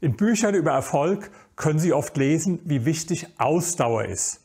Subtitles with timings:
[0.00, 4.44] In Büchern über Erfolg können Sie oft lesen, wie wichtig Ausdauer ist.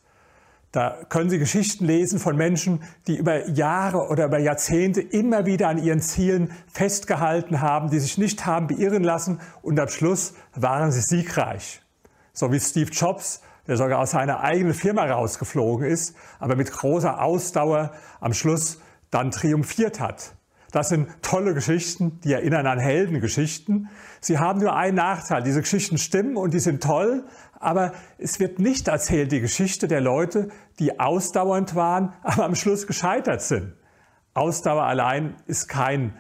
[0.72, 5.68] Da können Sie Geschichten lesen von Menschen, die über Jahre oder über Jahrzehnte immer wieder
[5.68, 10.92] an ihren Zielen festgehalten haben, die sich nicht haben beirren lassen und am Schluss waren
[10.92, 11.84] sie siegreich.
[12.34, 17.22] So wie Steve Jobs, der sogar aus seiner eigenen Firma rausgeflogen ist, aber mit großer
[17.22, 18.80] Ausdauer am Schluss
[19.12, 20.34] dann triumphiert hat.
[20.74, 23.90] Das sind tolle Geschichten, die erinnern an Heldengeschichten.
[24.20, 25.44] Sie haben nur einen Nachteil.
[25.44, 27.26] Diese Geschichten stimmen und die sind toll,
[27.60, 30.50] aber es wird nicht erzählt die Geschichte der Leute,
[30.80, 33.74] die ausdauernd waren, aber am Schluss gescheitert sind.
[34.34, 36.16] Ausdauer allein ist kein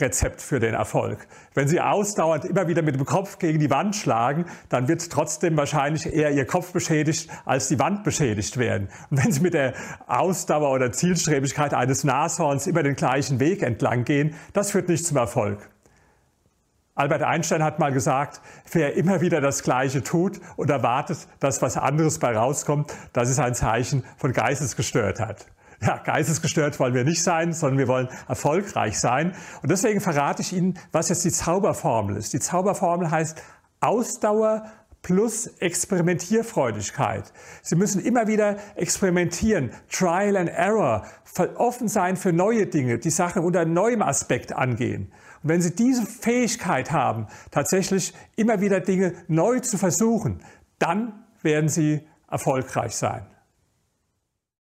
[0.00, 1.26] Rezept für den Erfolg.
[1.54, 5.56] Wenn Sie ausdauernd immer wieder mit dem Kopf gegen die Wand schlagen, dann wird trotzdem
[5.56, 8.88] wahrscheinlich eher Ihr Kopf beschädigt, als die Wand beschädigt werden.
[9.10, 9.74] Und wenn Sie mit der
[10.06, 15.16] Ausdauer oder Zielstrebigkeit eines Nashorns immer den gleichen Weg entlang gehen, das führt nicht zum
[15.16, 15.68] Erfolg.
[16.94, 21.78] Albert Einstein hat mal gesagt, wer immer wieder das Gleiche tut und erwartet, dass was
[21.78, 25.46] anderes bei rauskommt, das ist ein Zeichen von Geistesgestörtheit
[25.82, 29.34] ja, geistesgestört wollen wir nicht sein, sondern wir wollen erfolgreich sein.
[29.62, 32.32] Und deswegen verrate ich Ihnen, was jetzt die Zauberformel ist.
[32.32, 33.42] Die Zauberformel heißt
[33.80, 34.64] Ausdauer
[35.02, 37.32] plus Experimentierfreudigkeit.
[37.62, 41.04] Sie müssen immer wieder experimentieren, Trial and Error,
[41.56, 45.12] offen sein für neue Dinge, die Sache unter neuem Aspekt angehen.
[45.42, 50.40] Und wenn Sie diese Fähigkeit haben, tatsächlich immer wieder Dinge neu zu versuchen,
[50.78, 53.26] dann werden Sie erfolgreich sein.